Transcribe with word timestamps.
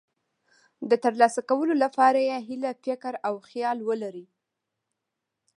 د 0.89 0.91
ترلاسه 1.03 1.41
کولو 1.49 1.73
لپاره 1.83 2.19
یې 2.29 2.37
هیله، 2.47 2.71
فکر 2.83 3.13
او 3.27 3.33
خیال 3.49 3.77
ولرئ. 3.87 4.25